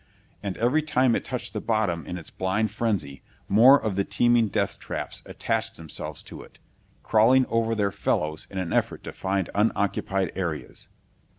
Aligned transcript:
And 0.41 0.57
every 0.57 0.81
time 0.81 1.15
it 1.15 1.23
touched 1.23 1.53
the 1.53 1.61
bottom 1.61 2.07
in 2.07 2.17
its 2.17 2.31
blind 2.31 2.71
frenzy, 2.71 3.21
more 3.47 3.79
of 3.79 3.95
the 3.95 4.03
teeming 4.03 4.47
deathtraps 4.49 5.21
attached 5.27 5.75
themselves 5.77 6.23
to 6.23 6.41
it, 6.41 6.57
crawling 7.03 7.45
over 7.49 7.75
their 7.75 7.91
fellows 7.91 8.47
in 8.49 8.57
an 8.57 8.73
effort 8.73 9.03
to 9.03 9.13
find 9.13 9.51
unoccupied 9.53 10.31
areas. 10.35 10.87